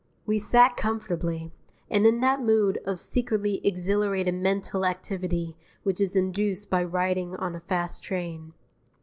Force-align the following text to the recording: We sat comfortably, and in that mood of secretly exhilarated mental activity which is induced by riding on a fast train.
We 0.25 0.39
sat 0.39 0.77
comfortably, 0.77 1.51
and 1.87 2.07
in 2.07 2.21
that 2.21 2.41
mood 2.41 2.79
of 2.87 2.99
secretly 2.99 3.61
exhilarated 3.63 4.33
mental 4.33 4.83
activity 4.83 5.55
which 5.83 6.01
is 6.01 6.15
induced 6.15 6.71
by 6.71 6.83
riding 6.85 7.35
on 7.35 7.53
a 7.55 7.59
fast 7.59 8.01
train. 8.01 8.53